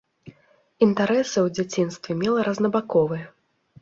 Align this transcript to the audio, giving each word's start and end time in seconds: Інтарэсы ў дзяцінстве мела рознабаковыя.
Інтарэсы 0.85 1.37
ў 1.41 1.47
дзяцінстве 1.57 2.11
мела 2.23 2.39
рознабаковыя. 2.49 3.25